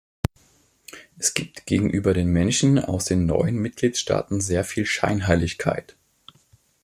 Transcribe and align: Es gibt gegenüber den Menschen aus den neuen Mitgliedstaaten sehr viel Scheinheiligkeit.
Es 1.19 1.35
gibt 1.35 1.67
gegenüber 1.67 2.15
den 2.15 2.29
Menschen 2.29 2.79
aus 2.79 3.05
den 3.05 3.27
neuen 3.27 3.57
Mitgliedstaaten 3.59 4.41
sehr 4.41 4.63
viel 4.63 4.87
Scheinheiligkeit. 4.87 5.95